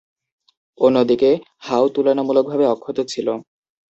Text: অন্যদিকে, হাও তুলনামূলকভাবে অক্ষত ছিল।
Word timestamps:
অন্যদিকে, 0.79 1.29
হাও 1.57 1.85
তুলনামূলকভাবে 1.87 2.65
অক্ষত 2.65 2.97
ছিল। 3.07 3.27